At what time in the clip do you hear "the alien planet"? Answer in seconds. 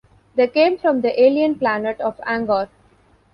1.01-2.01